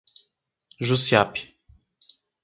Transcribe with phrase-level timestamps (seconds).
[0.79, 1.39] Jussiape